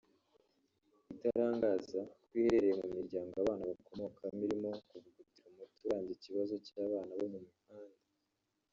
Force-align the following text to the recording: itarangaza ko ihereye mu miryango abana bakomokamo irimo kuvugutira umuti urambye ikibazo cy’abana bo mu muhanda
itarangaza 1.13 1.99
ko 2.25 2.31
ihereye 2.39 2.73
mu 2.81 2.87
miryango 2.95 3.33
abana 3.43 3.63
bakomokamo 3.71 4.41
irimo 4.47 4.71
kuvugutira 4.89 5.47
umuti 5.51 5.79
urambye 5.85 6.11
ikibazo 6.17 6.53
cy’abana 6.65 7.11
bo 7.19 7.27
mu 7.33 7.39
muhanda 7.47 8.03